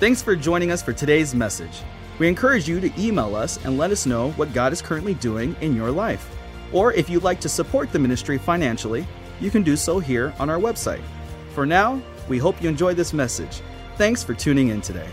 [0.00, 1.82] Thanks for joining us for today's message.
[2.18, 5.54] We encourage you to email us and let us know what God is currently doing
[5.60, 6.34] in your life.
[6.72, 9.06] Or if you'd like to support the ministry financially,
[9.42, 11.02] you can do so here on our website.
[11.54, 12.00] For now,
[12.30, 13.60] we hope you enjoy this message.
[13.98, 15.06] Thanks for tuning in today.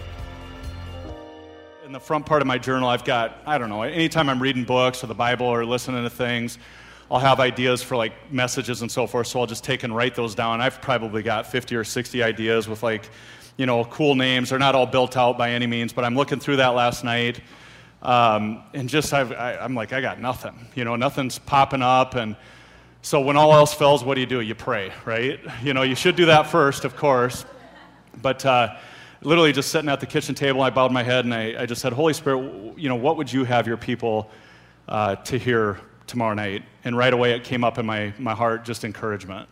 [1.86, 4.64] In the front part of my journal, I've got, I don't know, anytime I'm reading
[4.64, 6.60] books or the Bible or listening to things,
[7.12, 10.16] I'll have ideas for like messages and so forth, so I'll just take and write
[10.16, 10.62] those down.
[10.62, 13.10] I've probably got 50 or 60 ideas with like,
[13.58, 14.50] you know, cool names.
[14.50, 17.42] They're not all built out by any means, but I'm looking through that last night.
[18.02, 20.68] Um, and just, I've, I, am like, I got nothing.
[20.76, 22.16] You know, nothing's popping up.
[22.16, 22.36] And
[23.02, 24.42] so when all else fails, what do you do?
[24.42, 25.40] You pray, right?
[25.64, 27.46] You know, you should do that first, of course.
[28.22, 28.76] But uh,
[29.22, 31.82] literally just sitting at the kitchen table, I bowed my head and I, I just
[31.82, 34.30] said, Holy Spirit, you know, what would you have your people
[34.88, 36.64] uh, to hear tomorrow night.
[36.84, 39.48] And right away it came up in my, my heart, just encouragement.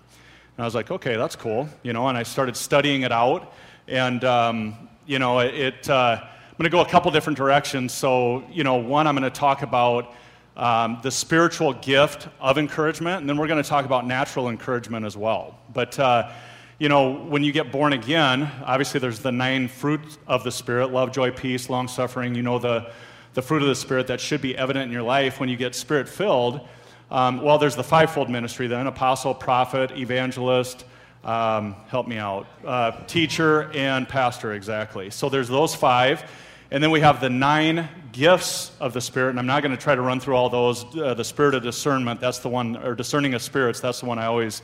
[0.58, 3.53] And I was like, okay, that's cool, you know, and I started studying it out.
[3.88, 7.94] And, um, you know, it, uh, I'm going to go a couple different directions.
[7.94, 10.14] So, you know, one, I'm going to talk about
[10.58, 15.05] um, the spiritual gift of encouragement, and then we're going to talk about natural encouragement
[15.05, 15.59] as well.
[15.73, 16.31] But, uh,
[16.80, 20.92] you know, when you get born again, obviously there's the nine fruits of the Spirit
[20.92, 22.36] love, joy, peace, long suffering.
[22.36, 22.92] You know, the,
[23.33, 25.75] the fruit of the Spirit that should be evident in your life when you get
[25.75, 26.67] Spirit filled.
[27.11, 30.86] Um, well, there's the fivefold ministry then apostle, prophet, evangelist,
[31.26, 35.09] um, help me out, uh, teacher, and pastor, exactly.
[35.09, 36.23] So there's those five.
[36.72, 39.82] And then we have the nine gifts of the Spirit, and I'm not going to
[39.82, 40.84] try to run through all those.
[40.95, 44.20] Uh, the spirit of discernment, that's the one, or discerning of spirits, that's the one
[44.20, 44.62] I always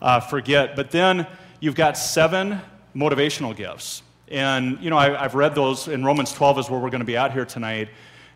[0.00, 0.76] uh, forget.
[0.76, 1.26] But then
[1.60, 2.60] you've got seven
[2.94, 4.02] motivational gifts.
[4.28, 7.06] And, you know, I, have read those in Romans 12 is where we're going to
[7.06, 7.88] be at here tonight.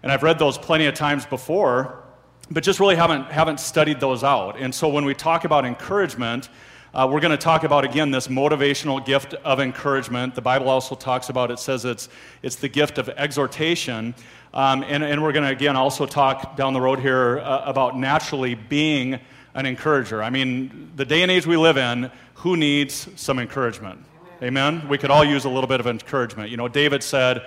[0.02, 2.02] And I've read those plenty of times before,
[2.50, 4.58] but just really haven't, haven't studied those out.
[4.58, 6.50] And so when we talk about encouragement,
[6.94, 10.34] uh, we're going to talk about, again, this motivational gift of encouragement.
[10.34, 12.08] The Bible also talks about it, says it's,
[12.42, 14.14] it's the gift of exhortation.
[14.54, 17.98] Um, and, and we're going to, again, also talk down the road here uh, about
[17.98, 19.20] naturally being
[19.54, 20.22] an encourager.
[20.22, 24.02] I mean, the day and age we live in, who needs some encouragement?
[24.42, 24.88] Amen?
[24.88, 26.50] We could all use a little bit of encouragement.
[26.50, 27.42] You know, David said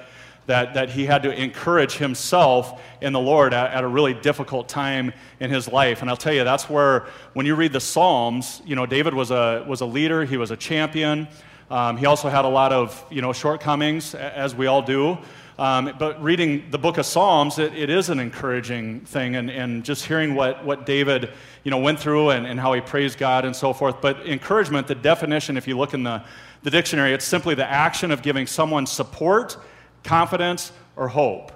[0.52, 4.68] that, that he had to encourage himself in the Lord at, at, a really difficult
[4.68, 6.02] time in his life.
[6.02, 9.32] And I'll tell you, that's where, when you read the Psalms, you know, David was
[9.32, 11.30] a, was a leader, he was a champion.
[11.70, 15.18] Um, he also had a lot of, you know, shortcomings, as we all do.
[15.58, 19.86] Um, but reading the book of Psalms, it, it is an encouraging thing, and, and
[19.86, 21.30] just hearing what, what David
[21.64, 24.02] you know, went through and, and how he praised God and so forth.
[24.02, 26.24] But encouragement, the definition, if you look in the,
[26.64, 29.58] the dictionary, it's simply the action of giving someone support,
[30.04, 31.52] confidence, or hope.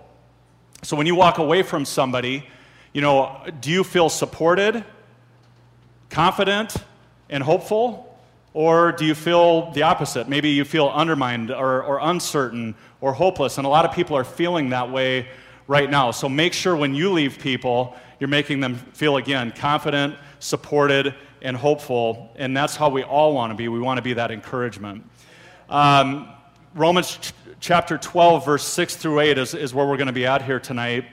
[0.84, 2.46] So when you walk away from somebody,
[2.94, 4.84] you know, do you feel supported,
[6.10, 6.76] confident,
[7.30, 8.18] and hopeful?
[8.54, 10.30] Or do you feel the opposite?
[10.30, 13.58] Maybe you feel undermined or, or uncertain or hopeless.
[13.58, 15.28] And a lot of people are feeling that way
[15.68, 16.12] right now.
[16.12, 21.58] So make sure when you leave people, you're making them feel again confident, supported, and
[21.58, 22.32] hopeful.
[22.38, 23.68] And that's how we all want to be.
[23.68, 25.04] We want to be that encouragement.
[25.70, 26.30] Um,
[26.76, 30.42] Romans chapter 12, verse 6 through 8 is, is where we're going to be at
[30.42, 31.06] here tonight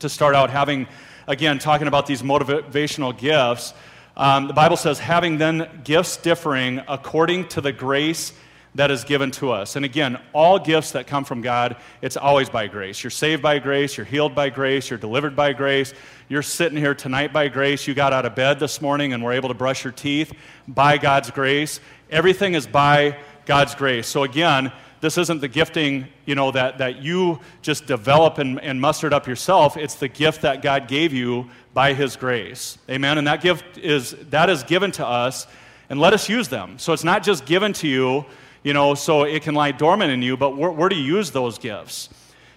[0.00, 0.86] to start out having,
[1.26, 3.74] again, talking about these motivational gifts.
[4.16, 8.32] Um, the Bible says, having then gifts differing according to the grace
[8.74, 9.76] that is given to us.
[9.76, 13.02] And again, all gifts that come from God, it's always by grace.
[13.02, 15.94] You're saved by grace, you're healed by grace, you're delivered by grace,
[16.28, 19.32] you're sitting here tonight by grace, you got out of bed this morning and were
[19.32, 20.32] able to brush your teeth
[20.68, 21.80] by God's grace.
[22.10, 24.06] Everything is by God's grace.
[24.06, 28.80] So again, this isn't the gifting you know that, that you just develop and, and
[28.80, 33.26] mustered up yourself it's the gift that god gave you by his grace amen and
[33.26, 35.46] that gift is that is given to us
[35.90, 38.24] and let us use them so it's not just given to you
[38.62, 41.58] you know, so it can lie dormant in you, but where, where to use those
[41.58, 42.08] gifts.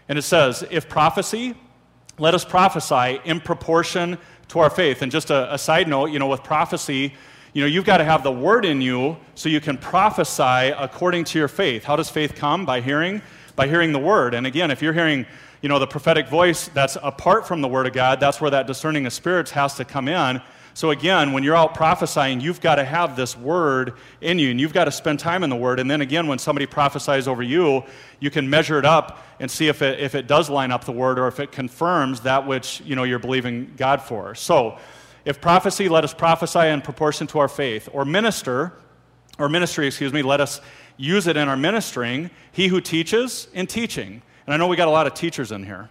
[0.10, 1.56] And it says, if prophecy,
[2.18, 4.18] let us prophesy in proportion
[4.50, 5.02] to our faith.
[5.02, 7.14] And just a, a side note, you know, with prophecy,
[7.54, 11.26] you know, you've got to have the word in you so you can prophesy according
[11.26, 11.84] to your faith.
[11.84, 12.66] How does faith come?
[12.66, 13.22] By hearing,
[13.58, 14.34] by hearing the word.
[14.34, 15.26] And again, if you're hearing,
[15.62, 18.68] you know, the prophetic voice that's apart from the word of God, that's where that
[18.68, 20.42] discerning of spirits has to come in.
[20.74, 24.62] So, again, when you're out prophesying, you've got to have this word in you, and
[24.62, 25.82] you've got to spend time in the word.
[25.82, 27.84] And then again, when somebody prophesies over you,
[28.22, 30.94] you can measure it up and see if it, if it does line up the
[30.94, 34.34] word or if it confirms that which you know, you're believing God for.
[34.34, 34.78] So,
[35.26, 38.74] if prophecy, let us prophesy in proportion to our faith, or minister,
[39.38, 40.62] or ministry, excuse me, let us
[40.98, 42.30] use it in our ministering.
[42.52, 44.22] He who teaches in teaching.
[44.46, 45.90] And I know we got a lot of teachers in here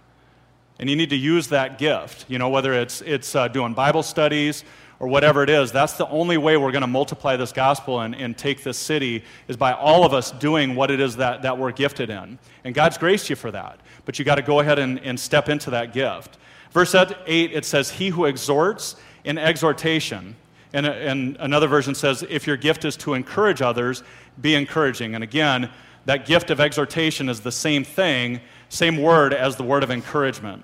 [0.81, 4.01] and you need to use that gift, you know, whether it's, it's uh, doing Bible
[4.01, 4.63] studies
[4.99, 5.71] or whatever it is.
[5.71, 9.23] That's the only way we're going to multiply this gospel and, and take this city
[9.47, 12.39] is by all of us doing what it is that, that we're gifted in.
[12.63, 13.79] And God's graced you for that.
[14.05, 16.39] But you got to go ahead and, and step into that gift.
[16.71, 20.35] Verse 8, it says, He who exhorts in exhortation.
[20.73, 24.03] And, and another version says, if your gift is to encourage others,
[24.39, 25.15] be encouraging.
[25.15, 25.69] And again,
[26.05, 28.39] that gift of exhortation is the same thing,
[28.69, 30.63] same word as the word of encouragement.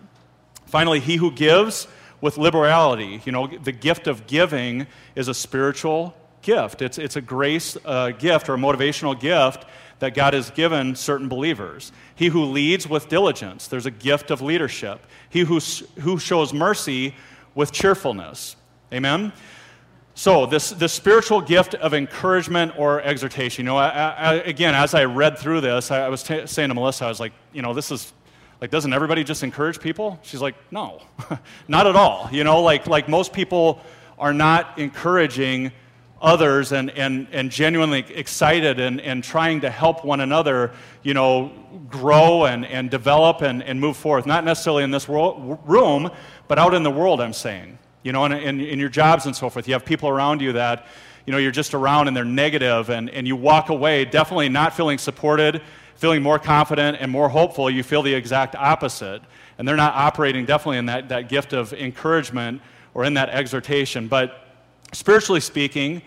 [0.66, 1.88] Finally, he who gives
[2.22, 3.22] with liberality.
[3.26, 8.12] You know, the gift of giving is a spiritual gift, it's, it's a grace uh,
[8.12, 9.66] gift or a motivational gift
[10.00, 11.92] that God has given certain believers.
[12.16, 15.06] He who leads with diligence, there's a gift of leadership.
[15.30, 15.60] He who,
[16.00, 17.16] who shows mercy
[17.58, 18.56] with cheerfulness.
[18.94, 19.34] Amen?
[20.14, 24.94] So, this, this spiritual gift of encouragement or exhortation, you know, I, I, again, as
[24.94, 27.62] I read through this, I, I was t- saying to Melissa, I was like, you
[27.62, 28.14] know, this is
[28.62, 30.20] like, doesn't everybody just encourage people?
[30.22, 31.02] She's like, no,
[31.68, 32.30] not at all.
[32.32, 33.82] You know, like, like most people
[34.18, 35.72] are not encouraging
[36.22, 40.72] others and, and, and genuinely excited and, and trying to help one another,
[41.04, 41.52] you know,
[41.90, 44.26] grow and, and develop and, and move forth.
[44.26, 46.10] Not necessarily in this world, room,
[46.48, 47.78] but out in the world, I'm saying.
[48.04, 49.68] You know, in, in, in your jobs and so forth.
[49.68, 50.88] You have people around you that,
[51.26, 54.74] you know, you're just around and they're negative and, and you walk away definitely not
[54.74, 55.62] feeling supported,
[55.96, 57.70] feeling more confident and more hopeful.
[57.70, 59.22] You feel the exact opposite.
[59.58, 62.62] And they're not operating definitely in that, that gift of encouragement
[62.94, 64.08] or in that exhortation.
[64.08, 64.48] But
[64.94, 66.02] Spiritually speaking,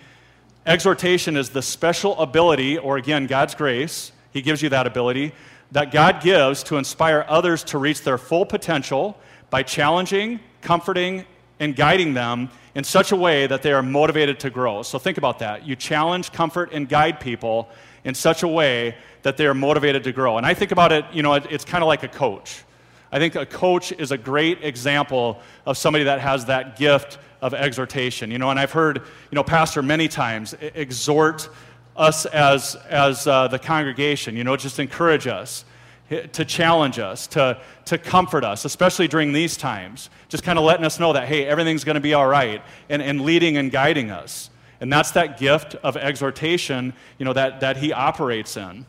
[0.64, 5.32] exhortation is the special ability, or again, God's grace, He gives you that ability,
[5.72, 9.18] that God gives to inspire others to reach their full potential
[9.50, 11.24] by challenging, comforting,
[11.58, 14.82] and guiding them in such a way that they are motivated to grow.
[14.82, 15.66] So think about that.
[15.66, 17.68] You challenge, comfort, and guide people
[18.04, 20.38] in such a way that they are motivated to grow.
[20.38, 22.64] And I think about it, you know, it's kind of like a coach.
[23.12, 27.54] I think a coach is a great example of somebody that has that gift of
[27.54, 28.30] exhortation.
[28.30, 31.48] You know, and I've heard, you know, Pastor many times exhort
[31.96, 35.64] us as, as uh, the congregation, you know, just encourage us,
[36.10, 40.10] to challenge us, to, to comfort us, especially during these times.
[40.28, 43.00] Just kind of letting us know that, hey, everything's going to be all right, and,
[43.00, 44.50] and leading and guiding us.
[44.80, 48.86] And that's that gift of exhortation, you know, that, that he operates in.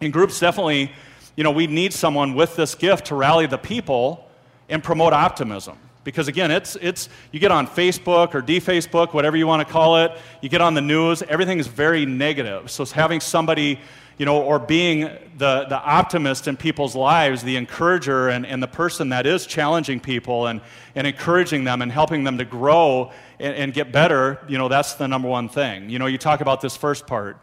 [0.00, 0.92] In groups, definitely,
[1.36, 4.28] you know, we need someone with this gift to rally the people
[4.68, 5.78] and promote optimism.
[6.04, 9.98] Because again, it's, it's, you get on Facebook or defacebook, whatever you want to call
[9.98, 12.70] it, you get on the news, everything is very negative.
[12.70, 13.78] So it's having somebody,
[14.18, 15.02] you know, or being
[15.36, 20.00] the, the optimist in people's lives, the encourager and, and the person that is challenging
[20.00, 20.60] people and,
[20.96, 24.94] and encouraging them and helping them to grow and, and get better, you know, that's
[24.94, 25.88] the number one thing.
[25.88, 27.38] You know, you talk about this first part,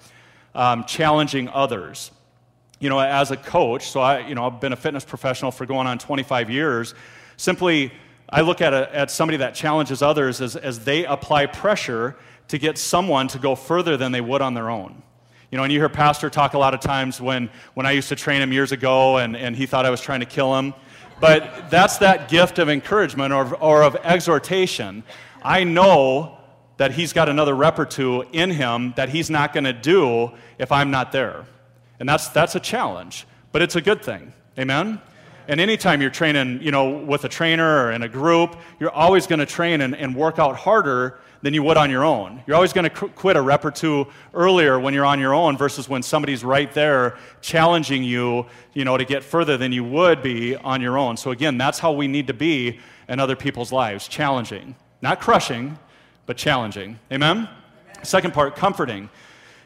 [0.54, 2.12] um, challenging others.
[2.80, 5.66] You know, as a coach, so I, you know, I've been a fitness professional for
[5.66, 6.94] going on 25 years,
[7.38, 7.94] simply
[8.30, 12.18] I look at, a, at somebody that challenges others as, as they apply pressure
[12.50, 15.04] to get someone to go further than they would on their own.
[15.52, 18.10] You know, and you hear Pastor talk a lot of times when, when I used
[18.10, 20.74] to train him years ago and, and he thought I was trying to kill him.
[21.20, 25.04] But that's that gift of encouragement or, or of exhortation.
[25.44, 26.38] I know
[26.78, 30.32] that he's got another rep or two in him that he's not going to do
[30.58, 31.46] if I'm not there.
[32.00, 34.34] And that's, that's a challenge, but it's a good thing.
[34.60, 35.02] Amen?
[35.48, 39.28] And anytime you're training, you know, with a trainer or in a group, you're always
[39.28, 42.42] going to train and, and, work out harder than you would on your own.
[42.48, 45.36] You're always going to qu- quit a rep or two earlier when you're on your
[45.36, 49.84] own versus when somebody's right there challenging you, you know, to get further than you
[49.84, 51.18] would be on your own.
[51.18, 54.76] So again, that's how we need to be in other people's lives, challenging.
[55.04, 55.78] Not crushing,
[56.26, 56.98] but challenging.
[57.12, 57.38] Amen?
[57.38, 57.50] Amen.
[58.02, 59.12] Second part, comforting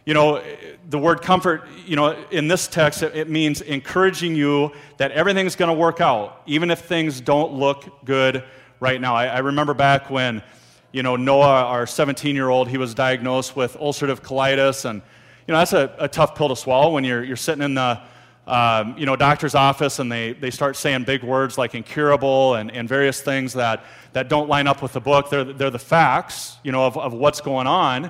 [0.05, 0.43] you know,
[0.89, 5.69] the word comfort, you know, in this text, it, means encouraging you that everything's going
[5.69, 8.43] to work out, even if things don't look good
[8.79, 9.15] right now.
[9.15, 10.41] I, I remember back when,
[10.91, 14.85] you know, Noah, our 17 year old, he was diagnosed with ulcerative colitis.
[14.89, 15.01] And,
[15.47, 17.99] you know, that's a, a tough pill to swallow when you're, you're sitting in the,
[18.47, 22.71] um, you know, doctor's office and they, they start saying big words like incurable and,
[22.71, 25.29] and various things that, that don't line up with the book.
[25.29, 28.09] They're, they're the facts, you know, of, of what's going on.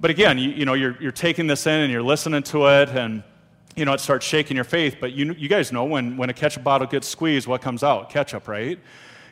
[0.00, 2.90] But again, you, you know, you're, you're taking this in and you're listening to it,
[2.90, 3.22] and
[3.76, 4.96] you know, it starts shaking your faith.
[5.00, 8.10] But you, you guys know when, when a ketchup bottle gets squeezed, what comes out?
[8.10, 8.78] Ketchup, right?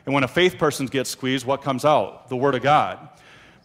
[0.05, 2.29] And when a faith person gets squeezed, what comes out?
[2.29, 3.09] The Word of God.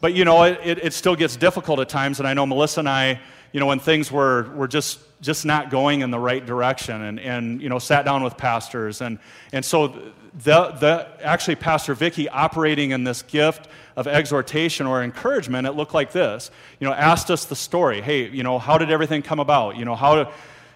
[0.01, 2.81] But you know, it, it, it still gets difficult at times, and I know Melissa
[2.81, 3.21] and I,
[3.53, 7.21] you know, when things were, were just just not going in the right direction and,
[7.21, 9.19] and you know sat down with pastors and,
[9.53, 9.89] and so
[10.45, 15.95] the, the actually pastor vicky operating in this gift of exhortation or encouragement, it looked
[15.95, 16.51] like this.
[16.79, 18.01] You know, asked us the story.
[18.01, 19.77] Hey, you know, how did everything come about?
[19.77, 20.33] You know, how,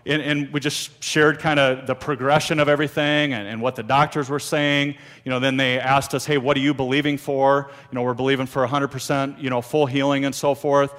[0.07, 3.83] and, and we just shared kind of the progression of everything and, and, what the
[3.83, 4.97] doctors were saying.
[5.25, 7.71] You know, then they asked us, hey, what are you believing for?
[7.91, 10.95] You know, we're believing for 100%, you know, full healing and so forth.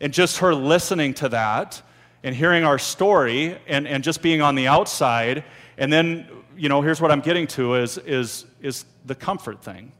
[0.00, 1.82] And just her listening to that
[2.22, 5.44] and hearing our story and, and just being on the outside.
[5.76, 9.90] And then, you know, here's what I'm getting to is, is, is the comfort thing.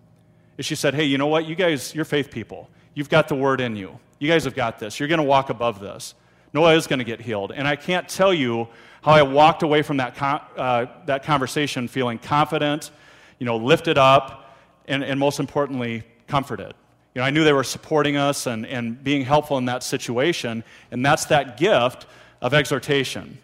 [0.59, 1.47] Is she said, hey, you know what?
[1.47, 2.71] You guys, you're faith people.
[2.95, 3.99] You've got the word in you.
[4.21, 5.01] You guys have got this.
[5.01, 6.15] You're going to walk above this.
[6.55, 7.51] Noah is going to get healed.
[7.51, 8.69] And I can't tell you
[9.03, 12.93] how I walked away from that, uh, that conversation feeling confident,
[13.41, 14.57] you know, lifted up,
[14.87, 16.73] and, and most importantly, comforted.
[17.15, 20.63] You know, I knew they were supporting us and, and being helpful in that situation,
[20.93, 22.07] and that's that gift
[22.41, 23.37] of exhortation.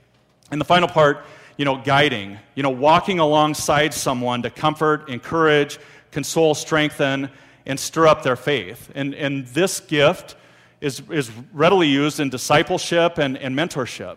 [0.50, 1.24] And the final part,
[1.56, 5.78] you know, guiding, you know, walking alongside someone to comfort, encourage,
[6.10, 7.28] console, strengthen,
[7.66, 8.90] and stir up their faith.
[8.94, 10.36] And, and this gift
[10.80, 14.16] is, is readily used in discipleship and, and mentorship.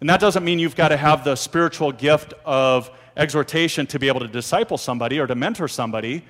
[0.00, 4.08] And that doesn't mean you've got to have the spiritual gift of exhortation to be
[4.08, 6.24] able to disciple somebody or to mentor somebody.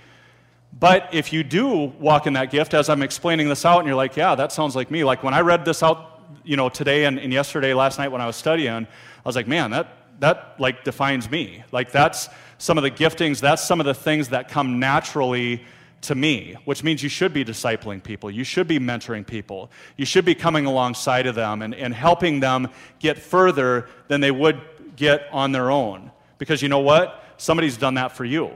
[0.79, 3.97] But if you do walk in that gift, as I'm explaining this out, and you're
[3.97, 5.05] like, yeah, that sounds like me.
[5.05, 8.21] Like when I read this out, you know, today and, and yesterday, last night when
[8.21, 8.87] I was studying, I
[9.25, 9.89] was like, man, that,
[10.21, 11.65] that like defines me.
[11.73, 15.65] Like that's some of the giftings, that's some of the things that come naturally
[16.03, 18.31] to me, which means you should be discipling people.
[18.31, 19.71] You should be mentoring people.
[19.97, 24.31] You should be coming alongside of them and, and helping them get further than they
[24.31, 24.61] would
[24.95, 26.11] get on their own.
[26.39, 27.23] Because you know what?
[27.39, 28.51] Somebody's done that for you.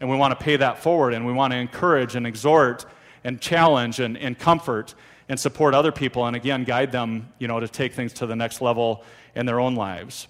[0.00, 2.86] And we want to pay that forward and we want to encourage and exhort
[3.24, 4.94] and challenge and, and comfort
[5.28, 8.36] and support other people and again guide them you know, to take things to the
[8.36, 10.28] next level in their own lives.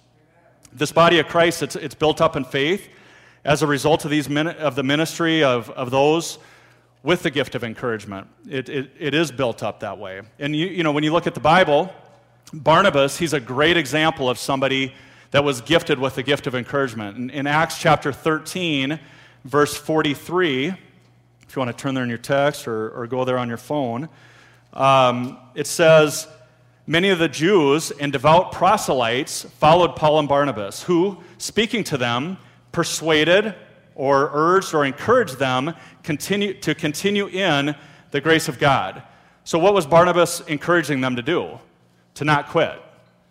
[0.72, 2.88] This body of Christ, it's, it's built up in faith
[3.44, 6.38] as a result of, these, of the ministry of, of those
[7.02, 8.26] with the gift of encouragement.
[8.48, 10.22] It, it, it is built up that way.
[10.38, 11.92] And you, you know, when you look at the Bible,
[12.52, 14.94] Barnabas, he's a great example of somebody
[15.30, 17.16] that was gifted with the gift of encouragement.
[17.16, 18.98] In, in Acts chapter 13,
[19.44, 20.76] verse 43, if
[21.56, 24.08] you want to turn there in your text or, or go there on your phone,
[24.72, 26.26] um, it says,
[26.86, 32.38] Many of the Jews and devout proselytes followed Paul and Barnabas, who, speaking to them,
[32.78, 33.56] persuaded
[33.96, 37.74] or urged or encouraged them continue, to continue in
[38.12, 39.02] the grace of God.
[39.42, 41.58] So, what was Barnabas encouraging them to do?
[42.14, 42.80] To not quit,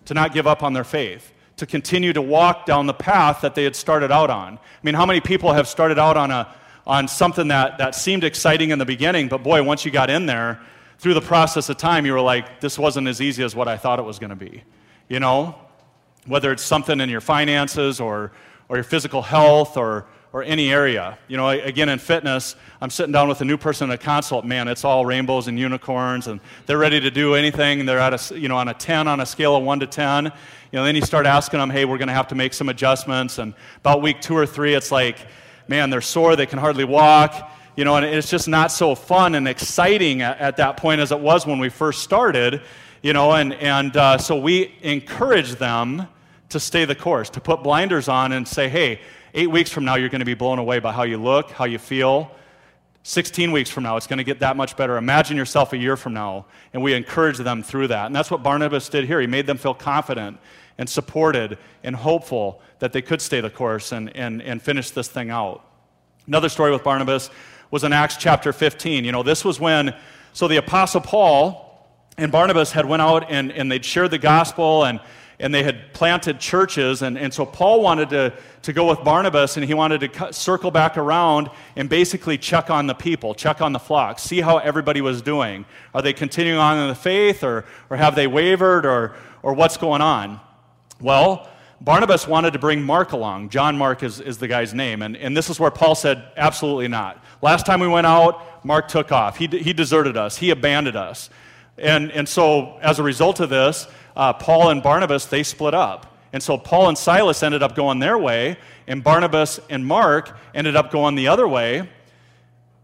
[0.03, 3.55] to not give up on their faith, to continue to walk down the path that
[3.55, 4.57] they had started out on.
[4.57, 6.53] I mean, how many people have started out on, a,
[6.85, 10.25] on something that, that seemed exciting in the beginning, but boy, once you got in
[10.25, 10.59] there,
[10.97, 13.77] through the process of time, you were like, this wasn't as easy as what I
[13.77, 14.63] thought it was going to be.
[15.07, 15.55] You know?
[16.25, 18.33] Whether it's something in your finances or
[18.69, 21.17] or your physical health or, or any area.
[21.27, 24.45] You know, again, in fitness, I'm sitting down with a new person at a consult,
[24.45, 27.85] man, it's all rainbows and unicorns, and they're ready to do anything.
[27.85, 30.25] They're at a, you know, on a 10 on a scale of 1 to 10.
[30.25, 30.31] You
[30.73, 33.37] know, then you start asking them, hey, we're going to have to make some adjustments.
[33.37, 35.17] And about week two or three, it's like,
[35.67, 37.51] man, they're sore, they can hardly walk.
[37.77, 41.11] You know, and it's just not so fun and exciting at, at that point as
[41.11, 42.61] it was when we first started.
[43.03, 46.07] You know, and, and uh, so we encourage them
[46.49, 49.01] to stay the course, to put blinders on and say, hey,
[49.33, 51.65] eight weeks from now, you're going to be blown away by how you look, how
[51.65, 52.31] you feel.
[53.03, 54.97] 16 weeks from now, it's going to get that much better.
[54.97, 56.45] Imagine yourself a year from now.
[56.73, 58.05] And we encourage them through that.
[58.05, 59.21] And that's what Barnabas did here.
[59.21, 60.37] He made them feel confident
[60.77, 65.07] and supported and hopeful that they could stay the course and, and, and finish this
[65.07, 65.63] thing out.
[66.27, 67.29] Another story with Barnabas
[67.71, 69.05] was in Acts chapter 15.
[69.05, 69.95] You know, this was when,
[70.33, 71.87] so the Apostle Paul
[72.17, 74.99] and Barnabas had went out and, and they'd shared the gospel and
[75.39, 77.01] and they had planted churches.
[77.01, 80.71] And, and so Paul wanted to, to go with Barnabas and he wanted to circle
[80.71, 85.01] back around and basically check on the people, check on the flock, see how everybody
[85.01, 85.65] was doing.
[85.93, 89.77] Are they continuing on in the faith or, or have they wavered or, or what's
[89.77, 90.39] going on?
[90.99, 91.47] Well,
[91.79, 93.49] Barnabas wanted to bring Mark along.
[93.49, 95.03] John Mark is, is the guy's name.
[95.03, 97.23] And, and this is where Paul said, absolutely not.
[97.43, 99.37] Last time we went out, Mark took off.
[99.37, 101.29] He, he deserted us, he abandoned us.
[101.77, 103.87] And, and so, as a result of this,
[104.17, 106.17] uh, Paul and Barnabas, they split up.
[106.33, 108.57] And so Paul and Silas ended up going their way,
[108.87, 111.87] and Barnabas and Mark ended up going the other way.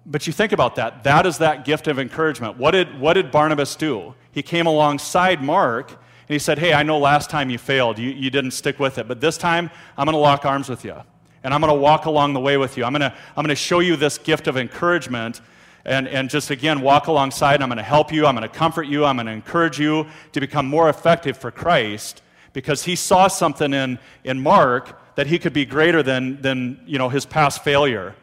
[0.05, 1.03] But you think about that.
[1.03, 2.57] That is that gift of encouragement.
[2.57, 4.13] What did, what did Barnabas do?
[4.31, 7.97] He came alongside Mark and he said, Hey, I know last time you failed.
[7.99, 9.07] You, you didn't stick with it.
[9.07, 10.95] But this time, I'm going to lock arms with you.
[11.43, 12.85] And I'm going to walk along the way with you.
[12.85, 15.41] I'm going to, I'm going to show you this gift of encouragement
[15.85, 17.61] and, and just again walk alongside.
[17.61, 18.25] I'm going to help you.
[18.25, 19.05] I'm going to comfort you.
[19.05, 22.21] I'm going to encourage you to become more effective for Christ
[22.53, 26.97] because he saw something in, in Mark that he could be greater than, than you
[26.97, 28.15] know, his past failure.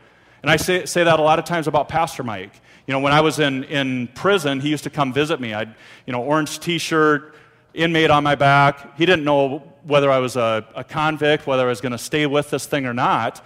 [0.43, 2.52] And I say, say that a lot of times about Pastor Mike.
[2.87, 5.52] You know, when I was in, in prison, he used to come visit me.
[5.52, 5.75] I'd,
[6.07, 7.35] you know, orange t shirt,
[7.75, 8.97] inmate on my back.
[8.97, 12.26] He didn't know whether I was a, a convict, whether I was going to stay
[12.26, 13.45] with this thing or not.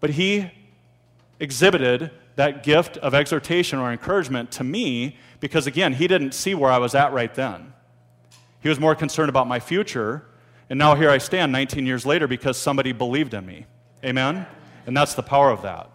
[0.00, 0.50] But he
[1.40, 6.70] exhibited that gift of exhortation or encouragement to me because, again, he didn't see where
[6.70, 7.72] I was at right then.
[8.60, 10.26] He was more concerned about my future.
[10.68, 13.66] And now here I stand 19 years later because somebody believed in me.
[14.04, 14.46] Amen?
[14.86, 15.90] And that's the power of that.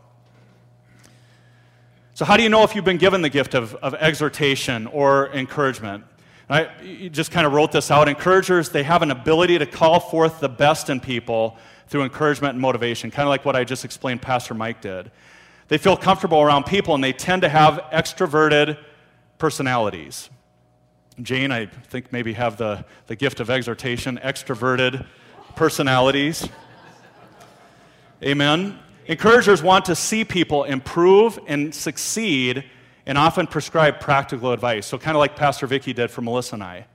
[2.14, 5.30] So, how do you know if you've been given the gift of, of exhortation or
[5.34, 6.04] encouragement?
[6.50, 6.66] I
[7.12, 8.10] just kind of wrote this out.
[8.10, 11.58] Encouragers, they have an ability to call forth the best in people
[11.88, 15.12] through encouragement and motivation, kind of like what I just explained Pastor Mike did.
[15.72, 18.78] They feel comfortable around people and they tend to have extroverted
[19.38, 20.30] personalities.
[21.22, 25.06] Jane, I think maybe have the, the gift of exhortation, extroverted
[25.56, 26.46] personalities.
[28.22, 28.80] Amen.
[29.06, 32.66] Encouragers want to see people improve and succeed
[33.06, 34.86] and often prescribe practical advice.
[34.86, 36.86] So, kind of like Pastor Vicky did for Melissa and I,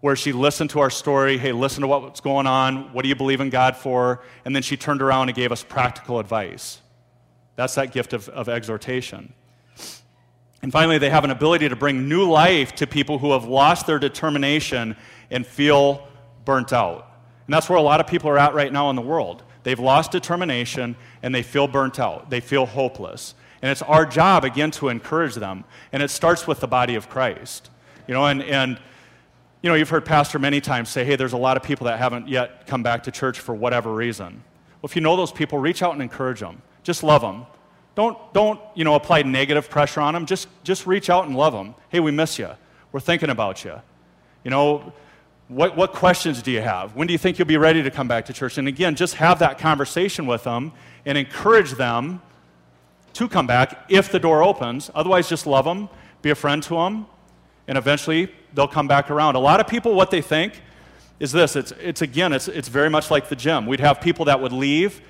[0.00, 3.16] where she listened to our story hey, listen to what's going on, what do you
[3.16, 4.22] believe in God for?
[4.46, 6.80] And then she turned around and gave us practical advice.
[7.56, 9.32] That's that gift of, of exhortation.
[10.62, 13.86] And finally, they have an ability to bring new life to people who have lost
[13.86, 14.96] their determination
[15.30, 16.06] and feel
[16.44, 17.10] burnt out.
[17.46, 19.42] And that's where a lot of people are at right now in the world.
[19.62, 22.30] They've lost determination and they feel burnt out.
[22.30, 23.34] They feel hopeless.
[23.62, 25.64] And it's our job, again, to encourage them.
[25.92, 27.70] And it starts with the body of Christ.
[28.06, 28.78] You know, and, and
[29.62, 31.98] you know, you've heard Pastor many times say, hey, there's a lot of people that
[31.98, 34.42] haven't yet come back to church for whatever reason.
[34.82, 36.62] Well, if you know those people, reach out and encourage them.
[36.86, 37.46] Just love them.
[37.96, 40.24] Don't, don't you know, apply negative pressure on them.
[40.24, 41.74] Just, just reach out and love them.
[41.88, 42.50] Hey, we miss you.
[42.92, 43.74] We're thinking about you.
[44.44, 44.92] You know,
[45.48, 46.94] what, what questions do you have?
[46.94, 48.56] When do you think you'll be ready to come back to church?
[48.56, 50.70] And again, just have that conversation with them
[51.04, 52.22] and encourage them
[53.14, 54.88] to come back if the door opens.
[54.94, 55.88] Otherwise, just love them,
[56.22, 57.06] be a friend to them,
[57.66, 59.34] and eventually they'll come back around.
[59.34, 60.62] A lot of people, what they think
[61.18, 63.66] is this it's, it's again, it's, it's very much like the gym.
[63.66, 65.00] We'd have people that would leave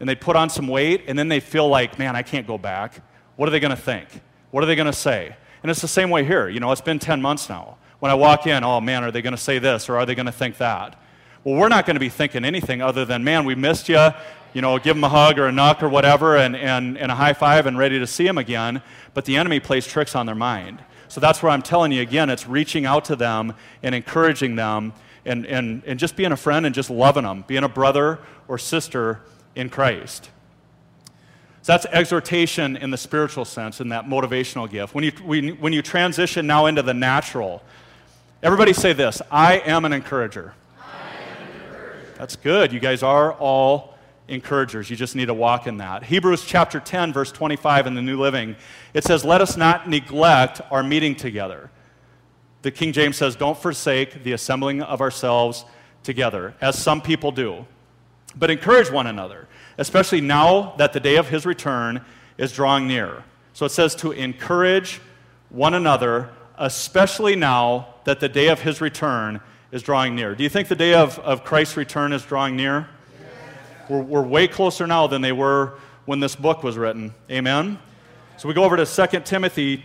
[0.00, 2.58] and they'd put on some weight and then they feel like, man, I can't go
[2.58, 3.02] back.
[3.36, 4.08] What are they going to think?
[4.50, 5.36] What are they going to say?
[5.62, 6.48] And it's the same way here.
[6.48, 7.78] You know, it's been 10 months now.
[8.00, 10.14] When I walk in, oh man, are they going to say this or are they
[10.14, 11.00] going to think that?
[11.42, 14.08] Well, we're not going to be thinking anything other than, man, we missed you.
[14.52, 17.14] You know, give them a hug or a knock or whatever and, and, and a
[17.14, 18.82] high five and ready to see them again.
[19.14, 20.84] But the enemy plays tricks on their mind.
[21.08, 24.92] So that's where I'm telling you again, it's reaching out to them and encouraging them
[25.24, 28.18] and, and, and just being a friend and just loving them, being a brother
[28.48, 29.20] or sister
[29.54, 30.30] in Christ.
[31.62, 34.94] So that's exhortation in the spiritual sense, in that motivational gift.
[34.94, 35.10] When you,
[35.54, 37.62] when you transition now into the natural,
[38.42, 40.54] everybody say this I am an encourager.
[42.18, 42.72] That's good.
[42.72, 43.94] You guys are all
[44.28, 44.88] encouragers.
[44.88, 46.04] You just need to walk in that.
[46.04, 48.56] Hebrews chapter 10, verse 25 in the New Living,
[48.92, 51.70] it says, Let us not neglect our meeting together.
[52.62, 55.64] The King James says, Don't forsake the assembling of ourselves
[56.02, 57.66] together, as some people do,
[58.36, 62.04] but encourage one another, especially now that the day of his return
[62.38, 63.24] is drawing near.
[63.52, 65.00] So it says to encourage
[65.48, 70.34] one another, especially now that the day of his return is drawing near.
[70.34, 72.88] Do you think the day of, of Christ's return is drawing near?
[73.88, 77.14] We're, we're way closer now than they were when this book was written.
[77.30, 77.78] Amen?
[78.36, 79.84] So we go over to 2 Timothy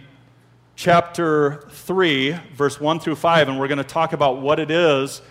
[0.76, 5.22] chapter 3, verse 1 through 5, and we're going to talk about what it is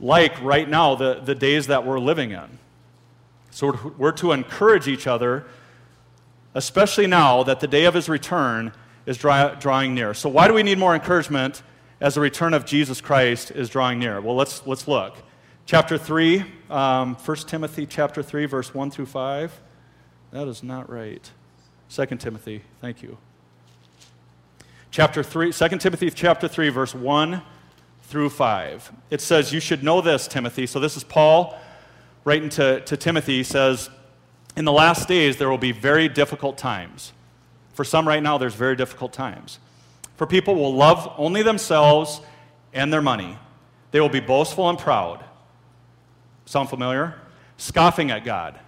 [0.00, 2.58] like right now, the, the days that we're living in.
[3.50, 5.44] So we're, we're to encourage each other,
[6.54, 8.72] especially now that the day of his return
[9.06, 10.14] is dry, drawing near.
[10.14, 11.62] So, why do we need more encouragement
[12.00, 14.20] as the return of Jesus Christ is drawing near?
[14.20, 15.16] Well, let's, let's look.
[15.66, 19.60] Chapter 3, um, 1 Timothy chapter 3, verse 1 through 5.
[20.32, 21.30] That is not right.
[21.90, 23.18] 2 Timothy, thank you.
[24.90, 27.42] Chapter 3, 2 Timothy chapter 3, verse 1
[28.10, 28.92] through 5.
[29.10, 30.66] It says, You should know this, Timothy.
[30.66, 31.58] So this is Paul
[32.24, 33.38] writing to, to Timothy.
[33.38, 33.88] He says,
[34.56, 37.12] In the last days, there will be very difficult times.
[37.72, 39.60] For some right now, there's very difficult times.
[40.16, 42.20] For people will love only themselves
[42.74, 43.38] and their money.
[43.92, 45.24] They will be boastful and proud.
[46.44, 47.14] Sound familiar?
[47.56, 48.58] Scoffing at God.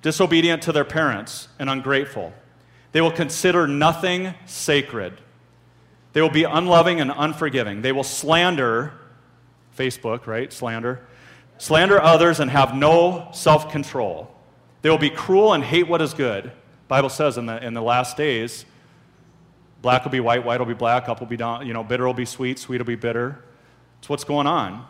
[0.00, 2.32] Disobedient to their parents and ungrateful.
[2.92, 5.20] They will consider nothing sacred.
[6.16, 7.82] They will be unloving and unforgiving.
[7.82, 8.94] They will slander,
[9.76, 10.50] Facebook, right?
[10.50, 11.06] Slander.
[11.58, 14.34] Slander others and have no self control.
[14.80, 16.52] They will be cruel and hate what is good.
[16.88, 18.64] Bible says in the, in the last days,
[19.82, 22.06] Black will be white, white will be black, up will be down, you know, bitter
[22.06, 23.44] will be sweet, sweet will be bitter.
[23.98, 24.86] It's what's going on.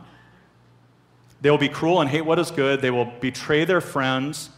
[1.40, 2.80] They will be cruel and hate what is good.
[2.80, 4.50] They will betray their friends,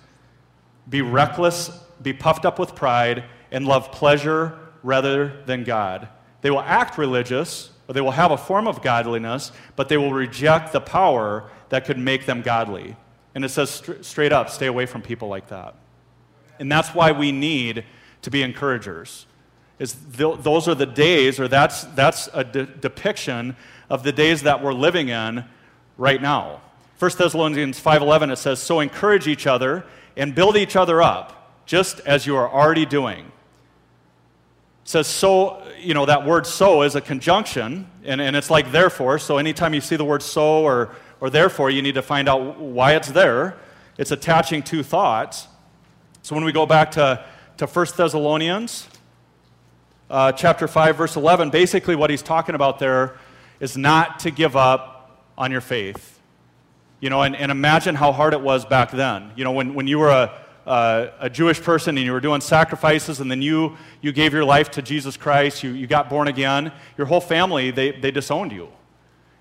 [0.86, 1.70] be reckless,
[2.02, 6.10] be puffed up with pride, and love pleasure rather than God.
[6.40, 10.12] They will act religious, or they will have a form of godliness, but they will
[10.12, 12.96] reject the power that could make them godly.
[13.34, 15.74] And it says st- straight up stay away from people like that.
[16.58, 17.84] And that's why we need
[18.22, 19.26] to be encouragers.
[19.78, 23.56] Is th- those are the days, or that's, that's a de- depiction
[23.90, 25.44] of the days that we're living in
[25.96, 26.60] right now.
[26.98, 29.84] 1 Thessalonians 5:11 it says, "So encourage each other
[30.16, 33.30] and build each other up, just as you are already doing."
[34.88, 39.18] Says so, you know, that word so is a conjunction, and, and it's like therefore.
[39.18, 42.58] So anytime you see the word so or, or therefore, you need to find out
[42.58, 43.58] why it's there.
[43.98, 45.46] It's attaching two thoughts.
[46.22, 47.22] So when we go back to,
[47.58, 48.88] to 1 Thessalonians
[50.08, 53.18] uh, chapter 5, verse 11, basically what he's talking about there
[53.60, 56.18] is not to give up on your faith.
[57.00, 59.32] You know, and, and imagine how hard it was back then.
[59.36, 60.32] You know, when, when you were a,
[60.68, 64.44] uh, a Jewish person and you were doing sacrifices and then you, you gave your
[64.44, 68.52] life to Jesus Christ, you, you got born again, your whole family, they, they disowned
[68.52, 68.68] you.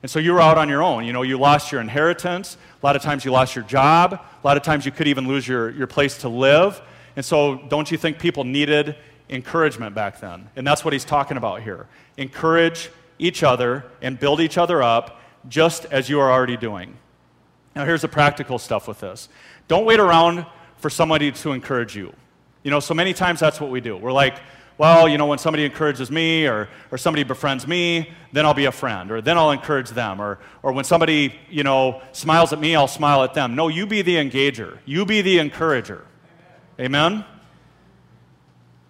[0.01, 1.03] And so you were out on your own.
[1.03, 2.55] You know, you lost your inheritance.
[2.81, 4.13] A lot of times you lost your job.
[4.13, 6.81] A lot of times you could even lose your, your place to live.
[7.17, 8.95] And so don't you think people needed
[9.29, 10.49] encouragement back then?
[10.55, 11.87] And that's what he's talking about here.
[12.15, 16.95] Encourage each other and build each other up just as you are already doing.
[17.75, 19.27] Now, here's the practical stuff with this
[19.67, 20.45] don't wait around
[20.77, 22.13] for somebody to encourage you.
[22.63, 23.97] You know, so many times that's what we do.
[23.97, 24.39] We're like,
[24.77, 28.65] well, you know, when somebody encourages me or, or somebody befriends me, then I'll be
[28.65, 32.59] a friend, or then I'll encourage them, or, or when somebody, you know, smiles at
[32.59, 33.55] me, I'll smile at them.
[33.55, 36.05] No, you be the engager, you be the encourager.
[36.79, 37.25] Amen?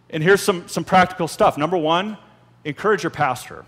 [0.10, 1.58] And here's some, some practical stuff.
[1.58, 2.18] Number one,
[2.66, 3.64] encourage your pastor.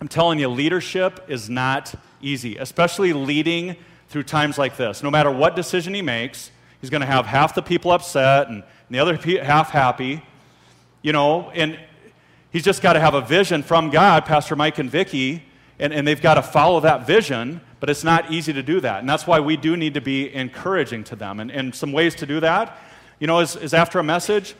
[0.00, 3.76] I'm telling you, leadership is not easy, especially leading
[4.08, 5.02] through times like this.
[5.02, 8.62] No matter what decision he makes, he's going to have half the people upset and,
[8.90, 10.20] the other half happy.
[11.02, 11.78] You know, and
[12.50, 15.44] he's just got to have a vision from God, Pastor Mike and Vicky,
[15.78, 18.98] and, and they've got to follow that vision, but it's not easy to do that.
[18.98, 21.40] And that's why we do need to be encouraging to them.
[21.40, 22.76] And, and some ways to do that,
[23.20, 24.54] you know, is, is after a message,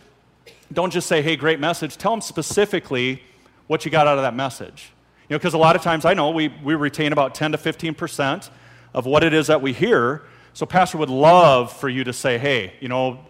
[0.72, 1.96] don't just say, hey, great message.
[1.96, 3.22] Tell them specifically
[3.66, 4.92] what you got out of that message.
[5.28, 7.59] You know, because a lot of times I know we, we retain about 10 to
[7.59, 8.50] 15 percent
[8.94, 10.22] of what it is that we hear.
[10.52, 13.20] So, Pastor would love for you to say, hey, you know,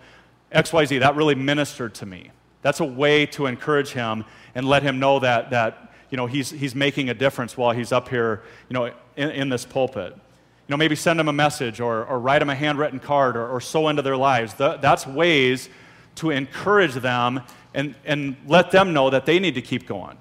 [0.52, 2.30] XYZ, that really ministered to me.
[2.62, 6.50] That's a way to encourage him and let him know that, that you know, he's,
[6.50, 10.12] he's making a difference while he's up here, you know, in, in this pulpit.
[10.12, 13.48] You know, maybe send him a message or, or write him a handwritten card or,
[13.48, 14.54] or sow into their lives.
[14.54, 15.68] The, that's ways
[16.16, 17.40] to encourage them
[17.74, 20.16] and, and let them know that they need to keep going.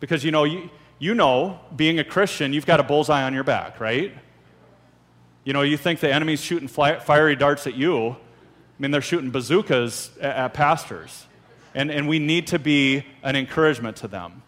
[0.00, 3.44] Because, you know, you, you know, being a Christian, you've got a bullseye on your
[3.44, 4.16] back, right?
[5.44, 8.10] You know, you think the enemy's shooting fly, fiery darts at you.
[8.10, 8.16] I
[8.78, 11.26] mean, they're shooting bazookas at, at pastors.
[11.74, 14.42] And, and we need to be an encouragement to them.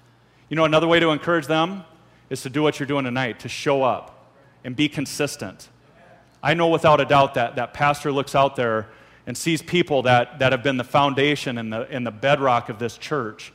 [0.49, 1.85] You know, another way to encourage them
[2.31, 5.69] is to do what you're doing tonight, to show up and be consistent.
[6.43, 8.89] I know without a doubt that that pastor looks out there
[9.27, 12.79] and sees people that, that have been the foundation and the, and the bedrock of
[12.79, 13.53] this church,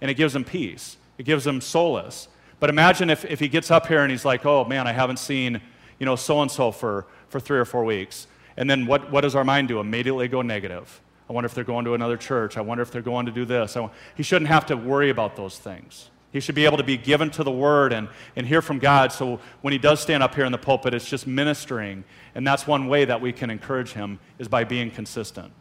[0.00, 0.96] and it gives them peace.
[1.16, 2.28] It gives them solace.
[2.58, 5.18] But imagine if, if he gets up here and he's like, oh man, I haven't
[5.18, 5.60] seen
[6.02, 8.26] you know, so and so for for three or four weeks.
[8.56, 9.78] And then what, what does our mind do?
[9.78, 11.00] Immediately go negative.
[11.30, 12.56] I wonder if they're going to another church.
[12.56, 13.76] I wonder if they're going to do this.
[14.16, 16.10] he shouldn't have to worry about those things.
[16.32, 19.12] He should be able to be given to the Word and, and hear from God.
[19.12, 22.02] So when he does stand up here in the pulpit, it's just ministering.
[22.34, 25.52] And that's one way that we can encourage him is by being consistent.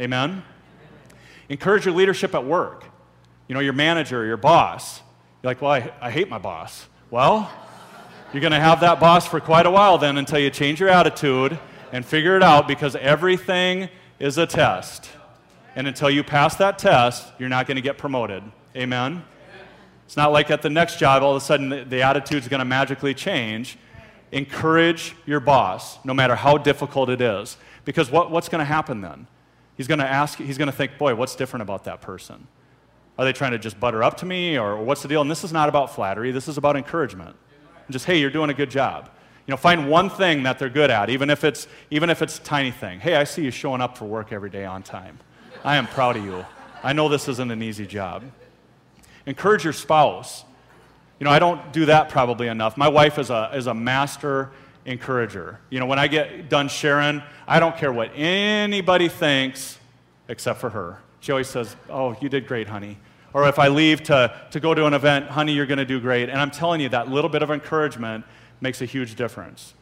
[0.00, 0.30] Amen?
[0.30, 0.42] Amen?
[1.50, 2.84] Encourage your leadership at work.
[3.46, 4.98] You know, your manager, your boss.
[5.40, 6.88] You're like, well, I, I hate my boss.
[7.12, 7.48] Well,
[8.34, 10.88] you're going to have that boss for quite a while then until you change your
[10.88, 11.56] attitude
[11.92, 15.08] and figure it out because everything is a test.
[15.76, 18.42] And until you pass that test, you're not going to get promoted.
[18.74, 19.22] Amen?
[20.04, 22.58] It's not like at the next job, all of a sudden the, the attitude's going
[22.58, 23.78] to magically change.
[24.32, 27.56] Encourage your boss, no matter how difficult it is.
[27.84, 29.28] Because what, what's going to happen then?
[29.76, 32.48] He's going to ask, he's going to think, boy, what's different about that person?
[33.16, 35.20] Are they trying to just butter up to me, or what's the deal?
[35.20, 37.36] And this is not about flattery, this is about encouragement
[37.86, 39.10] and just, hey, you're doing a good job.
[39.46, 42.38] You know, find one thing that they're good at, even if it's even if it's
[42.38, 42.98] a tiny thing.
[42.98, 45.18] Hey, I see you showing up for work every day on time.
[45.62, 46.44] I am proud of you.
[46.82, 48.24] I know this isn't an easy job.
[49.26, 50.44] Encourage your spouse.
[51.18, 52.76] You know, I don't do that probably enough.
[52.76, 54.50] My wife is a, is a master
[54.84, 55.58] encourager.
[55.70, 59.78] You know, when I get done sharing, I don't care what anybody thinks
[60.28, 60.98] except for her.
[61.20, 62.98] She always says, Oh, you did great, honey.
[63.34, 66.00] Or if I leave to, to go to an event, honey, you're going to do
[66.00, 66.28] great.
[66.30, 68.24] And I'm telling you, that little bit of encouragement
[68.60, 69.74] makes a huge difference.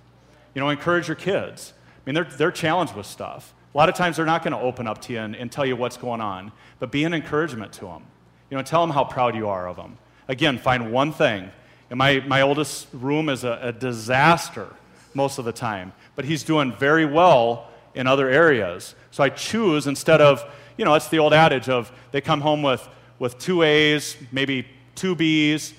[0.54, 1.74] You know, encourage your kids.
[1.76, 3.54] I mean, they're, they're challenged with stuff.
[3.74, 5.64] A lot of times they're not going to open up to you and, and tell
[5.64, 8.02] you what's going on, but be an encouragement to them.
[8.50, 9.98] You know, tell them how proud you are of them.
[10.28, 11.50] Again, find one thing.
[11.90, 14.66] And my, my oldest room is a, a disaster
[15.14, 18.94] most of the time, but he's doing very well in other areas.
[19.10, 20.42] So I choose instead of,
[20.78, 22.86] you know, it's the old adage of they come home with,
[23.22, 25.74] with two A's, maybe two B's,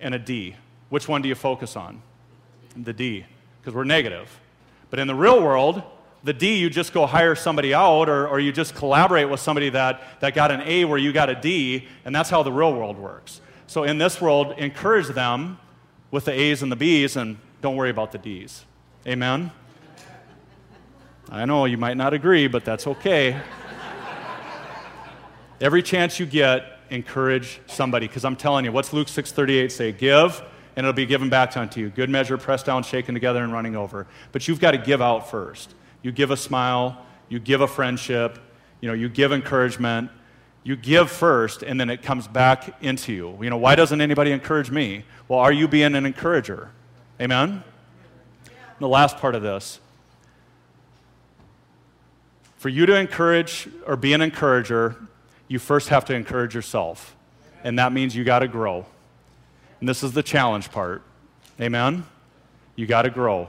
[0.00, 0.56] and a D.
[0.88, 2.00] Which one do you focus on?
[2.74, 3.26] The D,
[3.60, 4.40] because we're negative.
[4.88, 5.82] But in the real world,
[6.24, 9.68] the D, you just go hire somebody out or, or you just collaborate with somebody
[9.68, 12.72] that, that got an A where you got a D, and that's how the real
[12.72, 13.42] world works.
[13.66, 15.58] So in this world, encourage them
[16.10, 18.64] with the A's and the B's, and don't worry about the D's.
[19.06, 19.50] Amen?
[21.28, 23.38] I know you might not agree, but that's okay.
[25.60, 29.92] Every chance you get, encourage somebody, because I'm telling you, what's Luke 6:38 say?
[29.92, 30.42] Give,
[30.76, 31.90] and it'll be given back unto you.
[31.90, 34.06] Good measure, pressed down, shaken together, and running over.
[34.32, 35.74] But you've got to give out first.
[36.02, 38.38] You give a smile, you give a friendship,
[38.80, 40.10] you know, you give encouragement,
[40.62, 43.38] you give first, and then it comes back into you.
[43.42, 45.04] You know, why doesn't anybody encourage me?
[45.26, 46.70] Well, are you being an encourager?
[47.20, 47.62] Amen?
[48.44, 49.80] And the last part of this
[52.58, 54.96] for you to encourage or be an encourager,
[55.48, 57.16] you first have to encourage yourself.
[57.64, 58.86] And that means you got to grow.
[59.80, 61.02] And this is the challenge part.
[61.60, 62.04] Amen?
[62.76, 63.48] You got to grow.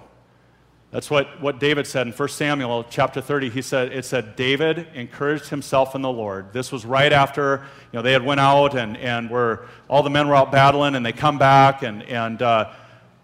[0.91, 3.51] That's what, what David said in 1 Samuel chapter 30.
[3.51, 6.51] He said, it said, David encouraged himself in the Lord.
[6.51, 10.09] This was right after, you know, they had went out and, and were, all the
[10.09, 12.71] men were out battling and they come back and, and uh,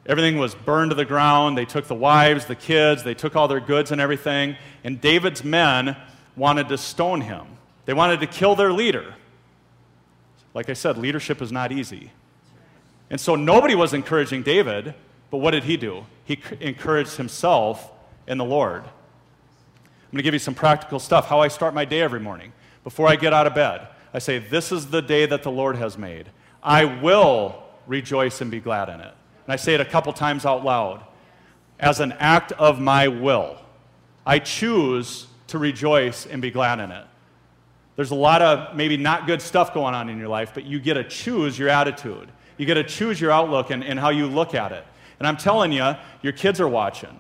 [0.06, 1.58] everything was burned to the ground.
[1.58, 4.58] They took the wives, the kids, they took all their goods and everything.
[4.84, 5.98] And David's men
[6.36, 7.48] wanted to stone him.
[7.86, 9.16] They wanted to kill their leader.
[10.54, 12.12] Like I said, leadership is not easy.
[13.10, 14.96] And so nobody was encouraging David.
[15.30, 16.06] But what did he do?
[16.24, 17.92] He encouraged himself
[18.28, 18.84] in the Lord.
[18.84, 22.54] I'm going to give you some practical stuff how I start my day every morning.
[22.84, 25.76] Before I get out of bed, I say, This is the day that the Lord
[25.76, 26.30] has made.
[26.64, 29.14] I will rejoice and be glad in it.
[29.46, 31.04] And I say it a couple times out loud.
[31.80, 33.58] As an act of my will,
[34.26, 37.06] I choose to rejoice and be glad in it.
[37.96, 40.80] There's a lot of maybe not good stuff going on in your life, but you
[40.80, 42.30] get to choose your attitude.
[42.58, 44.86] You get to choose your outlook and, and how you look at it.
[45.20, 47.20] And I'm telling you, your kids are watching,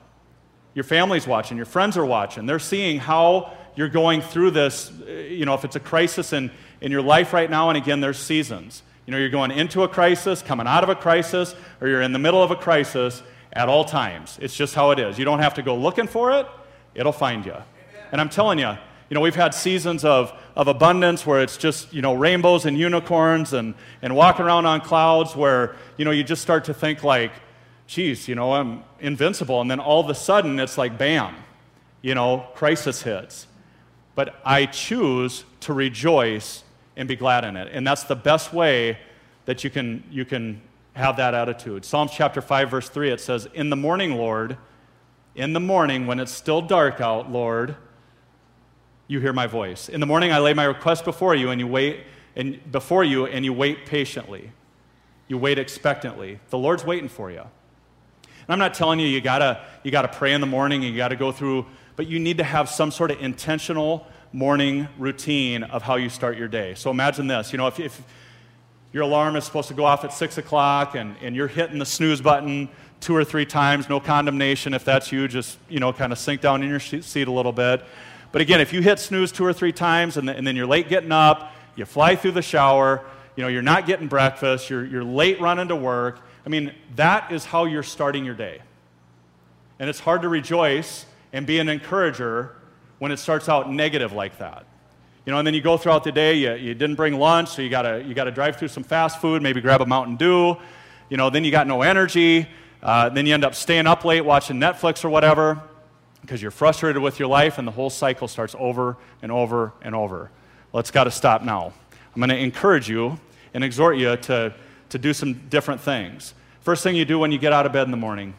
[0.74, 2.46] your family's watching, your friends are watching.
[2.46, 4.92] They're seeing how you're going through this.
[5.08, 8.02] Eh, you know, if it's a crisis in, in your life right now, and again,
[8.02, 8.84] there's seasons.
[9.06, 12.12] You know, you're going into a crisis, coming out of a crisis, or you're in
[12.12, 13.22] the middle of a crisis
[13.54, 14.38] at all times.
[14.42, 15.18] It's just how it is.
[15.18, 16.48] You don't have to go looking for it,
[16.94, 17.56] it'll find you.
[18.12, 18.78] And I'm telling you,
[19.10, 22.78] you know, we've had seasons of, of abundance where it's just, you know, rainbows and
[22.78, 27.04] unicorns and, and walking around on clouds where, you know, you just start to think
[27.04, 27.32] like,
[27.88, 29.62] geez, you know, I'm invincible.
[29.62, 31.36] And then all of a sudden, it's like, bam,
[32.02, 33.46] you know, crisis hits.
[34.16, 36.64] But I choose to rejoice
[36.96, 37.70] and be glad in it.
[37.72, 38.98] And that's the best way
[39.46, 40.62] that you can, you can
[40.94, 41.86] have that attitude.
[41.86, 44.58] Psalms chapter 5, verse 3, it says, In the morning, Lord,
[45.36, 47.76] in the morning, when it's still dark out, Lord,
[49.08, 49.90] you hear my voice.
[49.90, 52.02] In the morning, I lay my request before you, and you wait
[52.36, 54.52] and before you, and you wait patiently.
[55.28, 56.40] You wait expectantly.
[56.50, 57.42] The Lord's waiting for you.
[57.42, 60.98] And I'm not telling you you gotta, you gotta pray in the morning and you
[60.98, 61.66] gotta go through,
[61.96, 66.38] but you need to have some sort of intentional morning routine of how you start
[66.38, 66.76] your day.
[66.76, 68.04] So imagine this, you know, if, if
[68.92, 71.86] your alarm is supposed to go off at six o'clock and, and you're hitting the
[71.86, 74.74] snooze button two or three times, no condemnation.
[74.74, 77.52] If that's you, just, you know, kind of sink down in your seat a little
[77.52, 77.84] bit.
[78.36, 80.90] But again, if you hit snooze two or three times and, and then you're late
[80.90, 83.02] getting up, you fly through the shower,
[83.38, 87.32] you know, you're not getting breakfast, you're, you're late running to work, I mean, that
[87.32, 88.60] is how you're starting your day.
[89.80, 92.58] And it's hard to rejoice and be an encourager
[93.00, 94.66] when it starts out negative like that.
[95.26, 97.62] You know, and then you go throughout the day, you, you didn't bring lunch, so
[97.62, 100.58] you gotta, you gotta drive through some fast food, maybe grab a Mountain Dew.
[101.10, 102.50] You know, then you got no energy.
[102.84, 105.64] Uh, then you end up staying up late watching Netflix or whatever
[106.26, 109.96] because you're frustrated with your life, and the whole cycle starts over and over and
[109.96, 110.32] over.
[110.74, 111.72] It's got to stop now.
[112.14, 113.20] I'm going to encourage you
[113.54, 114.54] and exhort you to
[114.90, 116.34] to do some different things.
[116.62, 118.34] First thing you do when you get out of bed in the morning,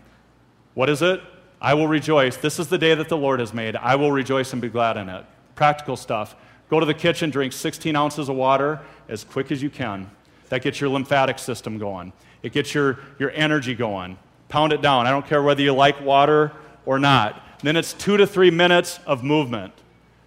[0.75, 1.21] what is it?
[1.61, 2.37] I will rejoice.
[2.37, 3.77] This is the day that the Lord has made.
[3.77, 5.25] I will rejoice and be glad in it.
[5.55, 6.37] Practical stuff.
[6.69, 10.11] Go to the kitchen, drink 16 ounces of water as quick as you can.
[10.49, 14.19] That gets your lymphatic system going, it gets your, your energy going.
[14.49, 15.07] Pound it down.
[15.07, 16.53] I don't care whether you like water
[16.85, 17.43] or not.
[17.63, 19.73] Then it's two to three minutes of movement.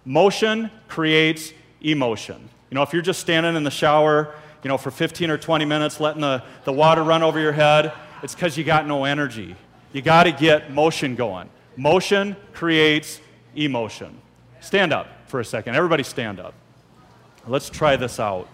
[0.04, 2.48] Motion creates emotion.
[2.70, 5.64] You know, if you're just standing in the shower you know, for 15 or 20
[5.64, 9.56] minutes, letting the, the water run over your head, it's because you got no energy.
[9.92, 11.48] You got to get motion going.
[11.76, 13.20] Motion creates
[13.56, 14.18] emotion.
[14.60, 15.76] Stand up for a second.
[15.76, 16.54] Everybody stand up.
[17.46, 18.48] Let's try this out.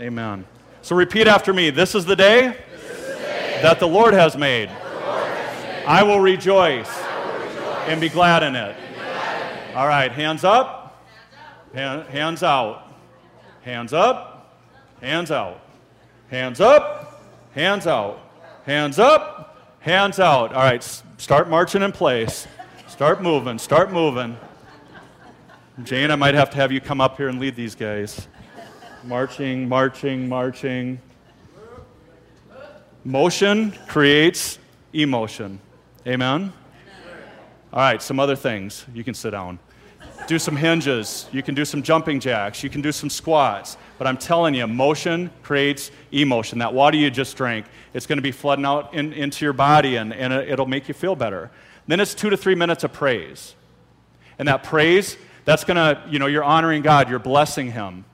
[0.00, 0.44] Amen.
[0.82, 1.70] So repeat after me.
[1.70, 4.70] This is the day, is the day that the Lord has made.
[5.86, 6.90] I, will rejoice,
[7.86, 8.76] and be glad in it.
[9.74, 11.04] All right, hands up,
[11.74, 12.90] hands out,
[13.62, 14.62] hands up,
[15.00, 15.60] hands out,
[16.30, 17.22] hands up,
[17.54, 18.20] hands out,
[18.64, 20.54] hands up, hands out.
[20.54, 20.82] All right,
[21.18, 22.46] start marching in place.
[22.86, 24.36] Start moving, start moving.
[25.82, 28.28] Jane, I might have to have you come up here and lead these guys.
[29.02, 31.00] Marching, marching, marching.
[33.04, 34.58] Motion creates
[34.92, 35.58] emotion.
[36.06, 36.52] Amen?
[37.72, 38.84] All right, some other things.
[38.94, 39.58] You can sit down.
[40.26, 41.26] Do some hinges.
[41.32, 42.62] You can do some jumping jacks.
[42.62, 43.76] You can do some squats.
[43.96, 46.58] But I'm telling you, motion creates emotion.
[46.58, 49.96] That water you just drank, it's going to be flooding out in, into your body
[49.96, 51.50] and, and it'll make you feel better.
[51.86, 53.54] Then it's two to three minutes of praise.
[54.38, 58.04] And that praise, that's going to, you know, you're honoring God, you're blessing Him,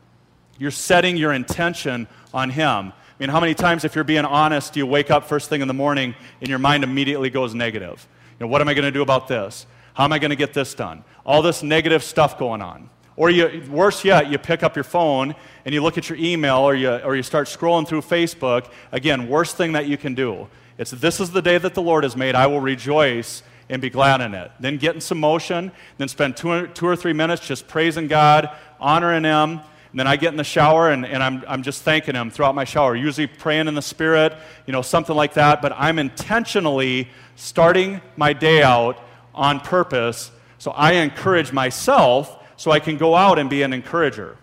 [0.59, 2.93] you're setting your intention on Him.
[3.21, 5.61] I mean, how many times, if you're being honest, do you wake up first thing
[5.61, 8.09] in the morning and your mind immediately goes negative?
[8.39, 9.67] You know, what am I going to do about this?
[9.93, 11.05] How am I going to get this done?
[11.27, 12.89] All this negative stuff going on.
[13.17, 15.35] Or you, worse yet, you pick up your phone
[15.67, 18.71] and you look at your email or you, or you start scrolling through Facebook.
[18.91, 20.49] Again, worst thing that you can do.
[20.79, 22.35] It's this is the day that the Lord has made.
[22.35, 24.51] I will rejoice and be glad in it.
[24.61, 25.73] Then get in some motion.
[25.99, 28.49] Then spend two, two or three minutes just praising God,
[28.81, 29.61] honoring Him.
[29.91, 32.55] And then I get in the shower and, and I'm, I'm just thanking Him throughout
[32.55, 35.61] my shower, usually praying in the Spirit, you know, something like that.
[35.61, 39.03] But I'm intentionally starting my day out
[39.35, 40.31] on purpose.
[40.59, 44.37] So I encourage myself so I can go out and be an encourager.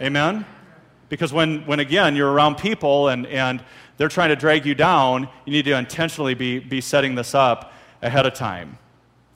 [0.00, 0.44] Amen?
[1.08, 3.64] Because when, when again, you're around people and, and
[3.96, 7.72] they're trying to drag you down, you need to intentionally be, be setting this up
[8.02, 8.78] ahead of time.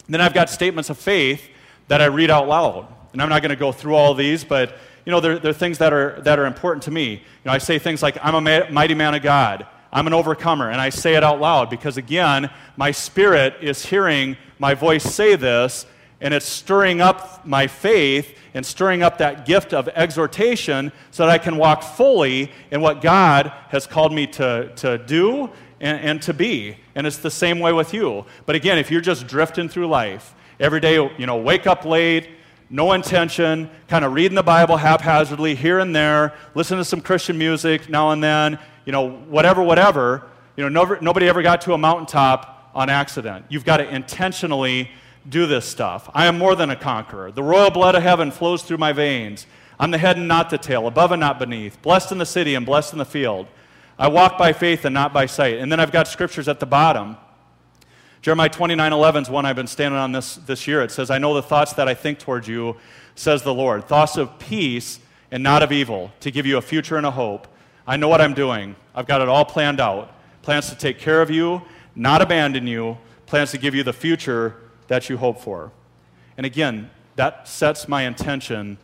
[0.07, 1.49] And then I've got statements of faith
[1.89, 2.87] that I read out loud.
[3.13, 4.77] And I'm not going to go through all these, but
[5.11, 7.15] you know, they're, they're things that are, that are important to me.
[7.15, 9.67] You know, I say things like, I'm a mighty man of God.
[9.93, 10.71] I'm an overcomer.
[10.71, 15.35] And I say it out loud because, again, my spirit is hearing my voice say
[15.35, 15.85] this,
[16.21, 21.33] and it's stirring up my faith and stirring up that gift of exhortation so that
[21.33, 26.23] I can walk fully in what God has called me to, to do and, and
[26.23, 26.77] to be.
[26.95, 28.27] And it's the same way with you.
[28.47, 32.29] But again, if you're just drifting through life, every day, you know, wake up late,
[32.71, 37.37] no intention, kind of reading the Bible haphazardly here and there, listen to some Christian
[37.37, 40.23] music now and then, you know, whatever, whatever.
[40.57, 43.47] You know, nobody ever got to a mountaintop on accident.
[43.49, 44.91] You've got to intentionally
[45.29, 46.09] do this stuff.
[46.15, 47.33] I am more than a conqueror.
[47.33, 49.47] The royal blood of heaven flows through my veins.
[49.79, 52.55] I'm the head and not the tail, above and not beneath, blessed in the city
[52.55, 53.49] and blessed in the field.
[53.99, 55.59] I walk by faith and not by sight.
[55.59, 57.17] And then I've got scriptures at the bottom.
[58.23, 60.83] Jeremiah 29 11 is one I've been standing on this, this year.
[60.83, 62.77] It says, I know the thoughts that I think towards you,
[63.15, 63.89] says the Lord.
[63.89, 67.49] Thoughts of peace and not of evil, to give you a future and a hope.
[67.87, 68.77] I know what I'm doing.
[68.95, 70.13] I've got it all planned out.
[70.43, 71.63] Plans to take care of you,
[71.95, 74.57] not abandon you, plans to give you the future
[74.89, 75.73] that you hope for.
[76.37, 78.77] And again, that sets my intention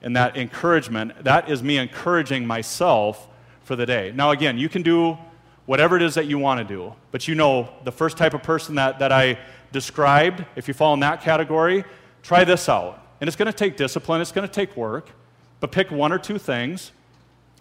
[0.00, 1.24] and that encouragement.
[1.24, 3.28] That is me encouraging myself
[3.62, 4.12] for the day.
[4.14, 5.18] Now, again, you can do
[5.70, 8.42] whatever it is that you want to do, but you know the first type of
[8.42, 9.38] person that, that I
[9.70, 11.84] described, if you fall in that category,
[12.24, 13.00] try this out.
[13.20, 15.10] And it's going to take discipline, it's going to take work,
[15.60, 16.90] but pick one or two things,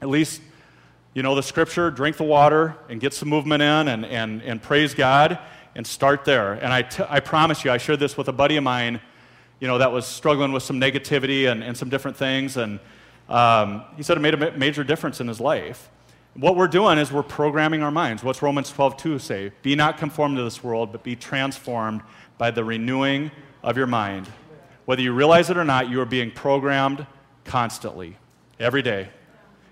[0.02, 0.41] at least
[1.13, 4.60] you know the scripture, drink the water, and get some movement in and, and, and
[4.60, 5.38] praise God
[5.76, 6.54] and start there.
[6.54, 9.02] And I, t- I promise you, I shared this with a buddy of mine,
[9.60, 12.58] you know, that was struggling with some negativity and, and some different things.
[12.58, 12.80] And
[13.30, 15.91] um, he said it made a major difference in his life.
[16.36, 18.24] What we're doing is we're programming our minds.
[18.24, 19.52] What's Romans 12, 2 say?
[19.62, 22.02] Be not conformed to this world, but be transformed
[22.38, 23.32] by the renewing
[23.63, 24.28] of your mind.
[24.86, 27.06] Whether you realize it or not, you are being programmed
[27.44, 28.15] constantly,
[28.60, 29.10] every day.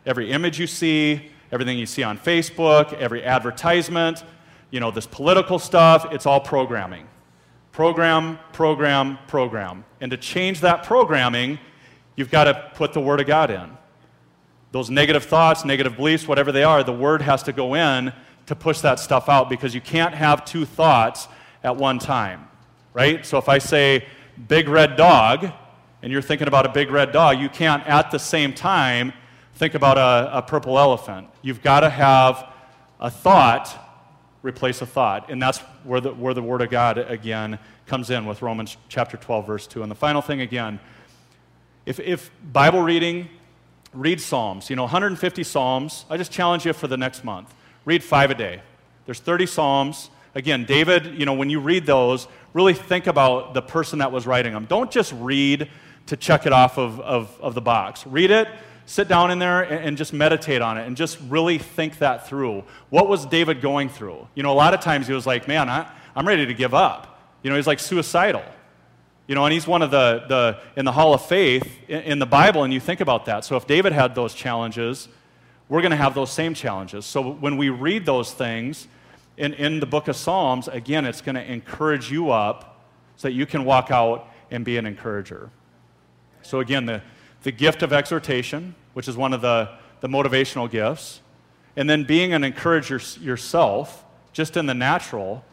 [0.05, 4.23] Every image you see, everything you see on Facebook, every advertisement,
[4.71, 7.07] you know, this political stuff, it's all programming.
[7.71, 9.85] Program, program, program.
[10.01, 11.59] And to change that programming,
[12.15, 13.77] you've got to put the Word of God in.
[14.71, 18.13] Those negative thoughts, negative beliefs, whatever they are, the Word has to go in
[18.47, 21.27] to push that stuff out because you can't have two thoughts
[21.63, 22.47] at one time,
[22.93, 23.25] right?
[23.25, 24.05] So if I say
[24.47, 25.51] big red dog,
[26.01, 29.13] and you're thinking about a big red dog, you can't at the same time
[29.55, 31.27] think about a, a purple elephant.
[31.41, 32.53] You've got to have
[32.99, 33.87] a thought
[34.47, 35.29] replace a thought.
[35.29, 39.17] And that's where the, where the Word of God, again, comes in with Romans chapter
[39.17, 39.83] 12, verse 2.
[39.83, 40.79] And the final thing, again,
[41.85, 43.29] if, if Bible reading,
[43.99, 44.69] read Psalms.
[44.69, 46.05] You know, 150 Psalms.
[46.09, 47.53] I just challenge you for the next month.
[47.85, 48.61] Read five a day.
[49.05, 50.09] There's 30 Psalms.
[50.35, 54.27] Again, David, you know, when you read those, really think about the person that was
[54.27, 54.65] writing them.
[54.65, 55.69] Don't just read
[56.07, 58.05] to check it off of, of, of the box.
[58.05, 58.47] Read it
[58.87, 62.27] sit down in there and, and just meditate on it and just really think that
[62.27, 62.63] through.
[62.89, 64.27] What was David going through?
[64.33, 66.73] You know, a lot of times he was like, man, I, I'm ready to give
[66.73, 67.21] up.
[67.43, 68.43] You know, he's like suicidal.
[69.27, 72.19] You know, and he's one of the, the in the Hall of Faith in, in
[72.19, 73.43] the Bible, and you think about that.
[73.43, 75.09] So if David had those challenges,
[75.67, 77.05] we're going to have those same challenges.
[77.05, 78.87] So when we read those things
[79.35, 82.85] in, in the book of Psalms, again, it's going to encourage you up
[83.17, 85.49] so that you can walk out and be an encourager.
[86.41, 87.01] So again, the,
[87.43, 89.69] the gift of exhortation, which is one of the,
[89.99, 91.19] the motivational gifts,
[91.75, 95.43] and then being an encourager yourself, just in the natural,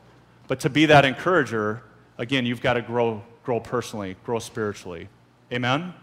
[0.46, 1.82] but to be that encourager,
[2.18, 5.08] again, you've got to grow grow personally, grow spiritually.
[5.52, 5.94] Amen?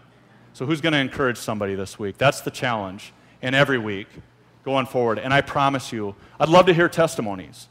[0.54, 2.18] So, who's going to encourage somebody this week?
[2.18, 3.12] That's the challenge.
[3.40, 4.06] And every week
[4.64, 5.18] going forward.
[5.18, 7.68] And I promise you, I'd love to hear testimonies.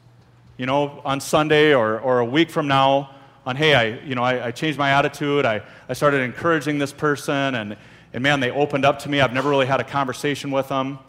[0.57, 3.15] You know, on Sunday or, or a week from now,
[3.45, 5.45] on hey, I, you know, I, I changed my attitude.
[5.45, 7.77] I, I started encouraging this person, and,
[8.13, 9.21] and man, they opened up to me.
[9.21, 10.99] I've never really had a conversation with them.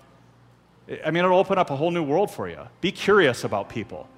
[1.05, 2.61] I mean, it'll open up a whole new world for you.
[2.81, 4.09] Be curious about people.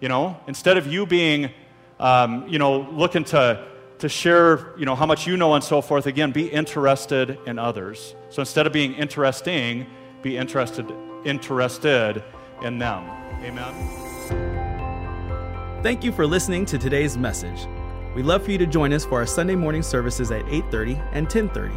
[0.00, 1.50] You know, instead of you being,
[1.98, 3.66] um, you know, looking to
[4.00, 6.06] to share, you know, how much you know and so forth.
[6.06, 8.14] Again, be interested in others.
[8.30, 9.86] So instead of being interesting,
[10.22, 10.90] be interested
[11.24, 12.24] interested
[12.62, 13.04] in them.
[13.42, 13.74] Amen.
[15.82, 17.66] Thank you for listening to today's message.
[18.14, 21.28] We'd love for you to join us for our Sunday morning services at 8:30 and
[21.28, 21.74] 10:30.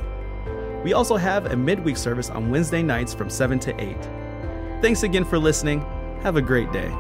[0.84, 3.98] We also have a midweek service on Wednesday nights from 7 to 8.
[4.82, 5.86] Thanks again for listening.
[6.24, 6.92] Have a great day.